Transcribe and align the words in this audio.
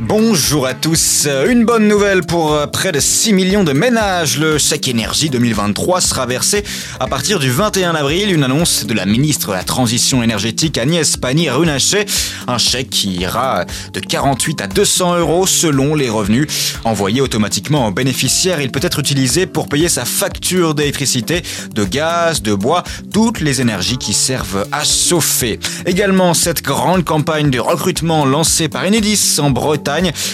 Bonjour 0.00 0.64
à 0.64 0.74
tous. 0.74 1.26
Une 1.48 1.64
bonne 1.64 1.88
nouvelle 1.88 2.22
pour 2.22 2.52
euh, 2.54 2.68
près 2.68 2.92
de 2.92 3.00
6 3.00 3.32
millions 3.32 3.64
de 3.64 3.72
ménages. 3.72 4.38
Le 4.38 4.56
chèque 4.56 4.86
énergie 4.86 5.28
2023 5.28 6.00
sera 6.00 6.24
versé 6.24 6.62
à 7.00 7.08
partir 7.08 7.40
du 7.40 7.50
21 7.50 7.96
avril. 7.96 8.32
Une 8.32 8.44
annonce 8.44 8.86
de 8.86 8.94
la 8.94 9.06
ministre 9.06 9.48
de 9.48 9.54
la 9.54 9.64
Transition 9.64 10.22
énergétique 10.22 10.78
Agnès 10.78 11.16
Pannier-Runacher. 11.16 12.06
Un 12.46 12.58
chèque 12.58 12.90
qui 12.90 13.16
ira 13.16 13.64
de 13.92 13.98
48 13.98 14.60
à 14.60 14.66
200 14.68 15.18
euros 15.18 15.48
selon 15.48 15.96
les 15.96 16.08
revenus. 16.08 16.46
Envoyé 16.84 17.20
automatiquement 17.20 17.88
aux 17.88 17.92
bénéficiaires, 17.92 18.60
il 18.60 18.70
peut 18.70 18.80
être 18.82 19.00
utilisé 19.00 19.46
pour 19.46 19.68
payer 19.68 19.88
sa 19.88 20.04
facture 20.04 20.76
d'électricité, 20.76 21.42
de 21.74 21.82
gaz, 21.82 22.40
de 22.40 22.54
bois, 22.54 22.84
toutes 23.12 23.40
les 23.40 23.60
énergies 23.60 23.98
qui 23.98 24.12
servent 24.12 24.64
à 24.70 24.84
chauffer. 24.84 25.58
Également, 25.86 26.34
cette 26.34 26.62
grande 26.62 27.04
campagne 27.04 27.50
de 27.50 27.58
recrutement 27.58 28.24
lancée 28.24 28.68
par 28.68 28.84
Enedis 28.84 29.38
en 29.40 29.50
Bretagne 29.50 29.87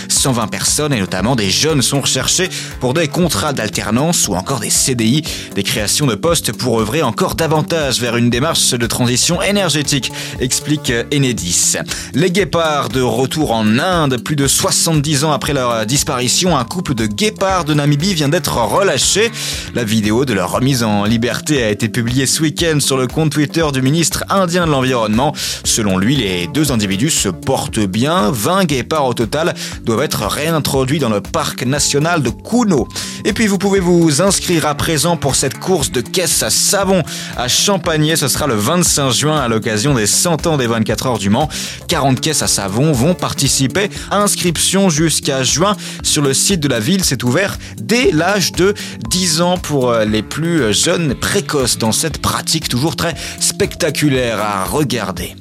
120 0.08 0.48
personnes 0.48 0.92
et 0.92 1.00
notamment 1.00 1.36
des 1.36 1.50
jeunes 1.50 1.82
sont 1.82 2.00
recherchés 2.00 2.48
pour 2.80 2.94
des 2.94 3.08
contrats 3.08 3.52
d'alternance 3.52 4.28
ou 4.28 4.34
encore 4.34 4.60
des 4.60 4.70
CDI, 4.70 5.22
des 5.54 5.62
créations 5.62 6.06
de 6.06 6.14
postes 6.14 6.52
pour 6.52 6.80
œuvrer 6.80 7.02
encore 7.02 7.34
davantage 7.34 8.00
vers 8.00 8.16
une 8.16 8.30
démarche 8.30 8.70
de 8.70 8.86
transition 8.86 9.42
énergétique, 9.42 10.12
explique 10.40 10.92
Enedis. 11.12 11.76
Les 12.14 12.30
guépards 12.30 12.88
de 12.88 13.00
retour 13.00 13.52
en 13.52 13.78
Inde, 13.78 14.18
plus 14.22 14.36
de 14.36 14.46
70 14.46 15.24
ans 15.24 15.32
après 15.32 15.52
leur 15.52 15.86
disparition, 15.86 16.56
un 16.56 16.64
couple 16.64 16.94
de 16.94 17.06
guépards 17.06 17.64
de 17.64 17.74
Namibie 17.74 18.14
vient 18.14 18.28
d'être 18.28 18.56
relâché. 18.56 19.30
La 19.74 19.84
vidéo 19.84 20.24
de 20.24 20.32
leur 20.32 20.52
remise 20.52 20.82
en 20.82 21.04
liberté 21.04 21.62
a 21.62 21.70
été 21.70 21.88
publiée 21.88 22.26
ce 22.26 22.42
week-end 22.42 22.78
sur 22.80 22.96
le 22.96 23.06
compte 23.06 23.30
Twitter 23.30 23.64
du 23.72 23.82
ministre 23.82 24.24
indien 24.30 24.66
de 24.66 24.70
l'Environnement. 24.70 25.34
Selon 25.64 25.98
lui, 25.98 26.16
les 26.16 26.46
deux 26.46 26.72
individus 26.72 27.10
se 27.10 27.28
portent 27.28 27.80
bien, 27.80 28.30
20 28.30 28.64
guépards 28.64 29.06
au 29.06 29.14
total 29.14 29.43
doivent 29.82 30.02
être 30.02 30.26
réintroduits 30.26 30.98
dans 30.98 31.08
le 31.08 31.20
parc 31.20 31.64
national 31.64 32.22
de 32.22 32.30
Kuno. 32.30 32.88
Et 33.24 33.32
puis 33.32 33.46
vous 33.46 33.58
pouvez 33.58 33.80
vous 33.80 34.22
inscrire 34.22 34.66
à 34.66 34.74
présent 34.74 35.16
pour 35.16 35.34
cette 35.34 35.58
course 35.58 35.90
de 35.90 36.00
caisse 36.00 36.42
à 36.42 36.50
savon 36.50 37.02
à 37.36 37.48
Champagné. 37.48 38.16
Ce 38.16 38.28
sera 38.28 38.46
le 38.46 38.54
25 38.54 39.10
juin 39.10 39.40
à 39.40 39.48
l'occasion 39.48 39.94
des 39.94 40.06
100 40.06 40.46
ans 40.46 40.56
des 40.56 40.66
24 40.66 41.06
heures 41.06 41.18
du 41.18 41.30
Mans. 41.30 41.48
40 41.88 42.20
caisses 42.20 42.42
à 42.42 42.46
savon 42.46 42.92
vont 42.92 43.14
participer. 43.14 43.90
Inscription 44.10 44.90
jusqu'à 44.90 45.42
juin 45.42 45.76
sur 46.02 46.22
le 46.22 46.34
site 46.34 46.60
de 46.60 46.68
la 46.68 46.80
ville. 46.80 47.04
C'est 47.04 47.22
ouvert 47.24 47.58
dès 47.76 48.10
l'âge 48.10 48.52
de 48.52 48.74
10 49.08 49.40
ans 49.40 49.58
pour 49.58 49.90
euh, 49.90 50.04
les 50.04 50.22
plus 50.22 50.72
jeunes 50.72 51.14
précoces 51.14 51.78
dans 51.78 51.92
cette 51.92 52.18
pratique 52.18 52.68
toujours 52.68 52.96
très 52.96 53.14
spectaculaire 53.40 54.40
à 54.40 54.64
regarder. 54.64 55.34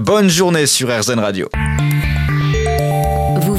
Bonne 0.00 0.28
journée 0.28 0.66
sur 0.66 0.88
RZN 0.88 1.20
Radio 1.20 1.48